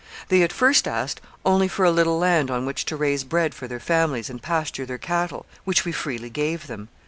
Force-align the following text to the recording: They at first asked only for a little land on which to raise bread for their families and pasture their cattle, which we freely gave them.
They 0.29 0.41
at 0.41 0.51
first 0.51 0.87
asked 0.87 1.21
only 1.45 1.67
for 1.67 1.85
a 1.85 1.91
little 1.91 2.17
land 2.17 2.49
on 2.49 2.65
which 2.65 2.85
to 2.85 2.95
raise 2.95 3.23
bread 3.23 3.53
for 3.53 3.67
their 3.67 3.79
families 3.79 4.31
and 4.31 4.41
pasture 4.41 4.83
their 4.87 4.97
cattle, 4.97 5.45
which 5.63 5.85
we 5.85 5.91
freely 5.91 6.31
gave 6.31 6.65
them. 6.65 6.89